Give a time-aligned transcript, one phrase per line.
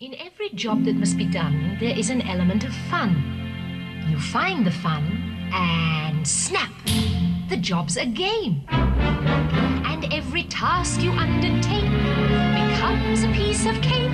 [0.00, 3.16] In every job that must be done, there is an element of fun.
[4.10, 5.02] You find the fun,
[5.52, 6.70] and snap!
[7.48, 8.62] The job's a game.
[8.70, 11.90] And every task you undertake
[12.60, 14.10] becomes a piece of cake.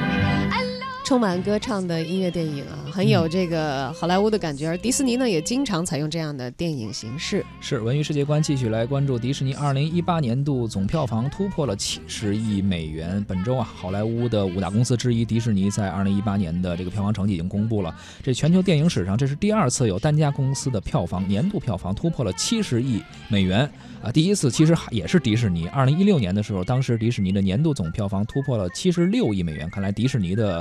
[0.52, 0.62] A
[1.04, 4.67] 充满歌唱的音乐电影啊， 很有这个好莱坞的感觉。
[4.67, 7.45] 而迪士尼呢，也经常采用这样的电影形式。
[7.61, 13.23] 是文娱世界观继续来关注迪士尼二零一八年度总票房突破了七十亿美元。
[13.27, 17.95] 本周啊，好莱坞的五大公司之一迪士尼在二零一八年的这个票房成绩已经公布了。
[18.23, 23.69] 这全球电影史上这是第二次有单家公司的票房年度票房突破了七十亿美元
[24.01, 24.11] 啊！
[24.11, 29.69] 第一次其实也是迪士尼，二零一六年的时候，当时迪士尼的年度总票房突破了七十六亿美元。
[29.69, 30.59] 看来迪士尼的。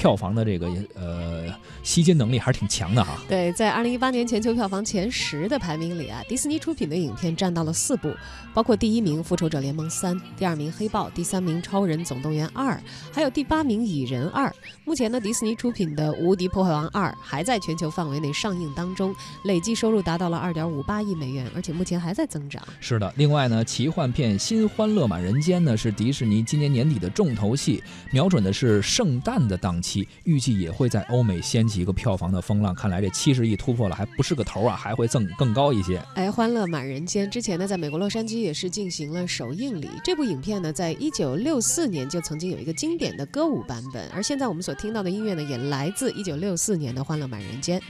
[0.00, 1.44] 票房的这个呃
[1.82, 3.18] 吸金能力还是挺强的哈。
[3.28, 8.10] 对，在二零一八年全球票房前十的排名里啊，迪士尼出品的影片占到了四部，
[8.54, 12.72] 包括第一名《复仇者联盟三》，第二名《黑豹》，第三名《超人总动员二》，
[13.12, 14.48] 还有第八名《蚁人二》。
[14.86, 19.14] 目前呢，迪士尼出品的《无敌破坏王二》还在全球范围内上映当中，
[19.44, 22.66] 累计收入达到了二点五八亿美元，而且目前还在增长。
[22.80, 29.89] 是的，另外呢，奇幻片《新欢乐满人间》呢是迪士尼今年年底的重头戏，瞄准的是圣诞的档期。
[30.24, 32.74] 预计也会在欧美掀起一个票房的风浪。
[32.74, 36.02] 看来这七十亿突破了，还不是个头啊，还会增更高一些。
[36.14, 39.88] 哎，欢乐满人间之前呢，在美国洛杉矶也是进行了首映礼。
[40.04, 47.80] 这部影片呢，在一九六四年就曾经有一个经典的歌舞版本，而现在我们所听到的音乐呢，也来自一九六四年的欢乐满人间。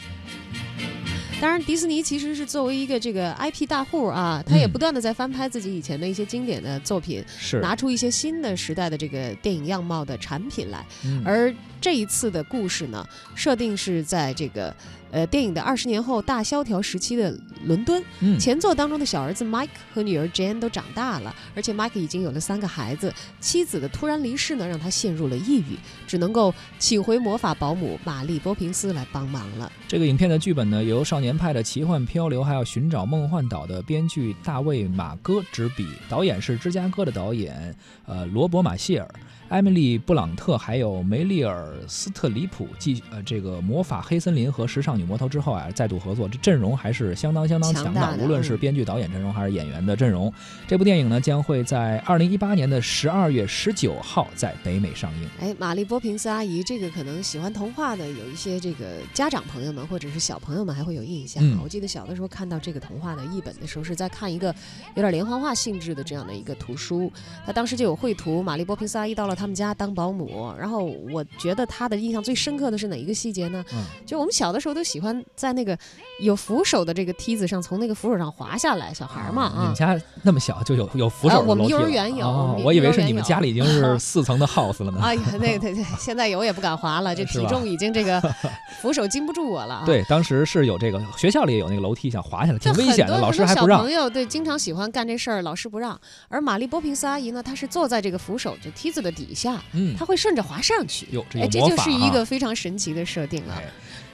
[1.40, 10.84] 当然，迪士尼其实是作为一个这个 IP 大户啊，他也不断的在翻拍自己以前的一些经典的作品，是拿出一些新的时代的这个电影样貌的产品来。
[11.24, 14.74] 而这一次的故事呢，设定是在这个。
[15.12, 18.00] 呃，电影的二十年后大萧条时期的伦敦，
[18.38, 29.72] 前作当中的小儿子 Mike 和女儿 Jane 都长大了，而且 Mike 已经有了三个孩子，妻子的突然离世呢，让他陷入了抑郁，只能够请回魔法保姆玛丽波平斯来帮忙了。
[29.88, 37.74] 这个影片的剧本呢，由少年派的奇幻漂流还要寻找梦幻岛的编剧大卫马戈执笔，导演是芝加哥的导演
[38.06, 39.08] 呃罗伯马谢尔。
[39.48, 50.32] 艾米丽·布朗特还有梅丽尔·斯特里普继呃这个魔法黑森林和时尚女魔头之后啊，再度合作，这阵容还是相当相当强大无论是编剧、导演阵容还是演员的阵容。
[50.68, 55.28] 这部电影呢，将会在二零一八年的十二月十九号在北美上映。
[55.40, 61.42] 哎，玛丽波平斯阿姨，这个可能喜欢童话的有一些这个家长朋友们或者是小朋友们还会有印象。
[61.62, 64.54] 我记得小的时候看到这个童话的译本的时候，是在看一个
[64.94, 67.10] 有点连环画性质的这样的一个图书，
[67.46, 69.74] 他当时就有绘图，玛丽波平斯阿姨到了他们家。
[69.80, 73.64] 当保姆，然后我觉得他的印象最深刻的是哪一个细节呢？
[73.72, 75.78] 嗯，就我们小的时候都喜欢在那个
[76.20, 78.92] 有扶手的这个梯子上，从那个扶手上滑下来。
[78.92, 85.00] 小孩嘛啊，你们家那么小就有有扶手我们幼儿园有，我以为是你们家里已经是 四层的 house 了呢。
[85.00, 88.20] 啊，那对对，现在有也不敢滑了， 这体重已经这个
[88.82, 89.84] 扶手经不住我了。
[89.86, 93.78] 对，当时是有这个学校里有那个楼梯，想滑下来挺危险的，老师还不让。
[93.78, 95.98] 小朋友对经常喜欢干这事儿，老师不让。
[96.28, 99.62] 而玛丽波平斯阿姨呢，她是坐在这个扶手就梯子的底下。
[99.72, 103.60] 嗯，她会顺着滑上去，哎，这就是一个非常神奇的设定了。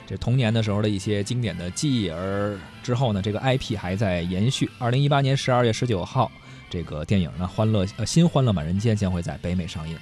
[0.06, 4.70] 这童年的时候的一些经典的记忆，而之后呢，这个 IP 还在延续。
[4.78, 6.30] 二零一八年十二月十九号，
[6.70, 9.98] 这个电影呢，《欢乐呃新欢乐满人间》将会在北美上映。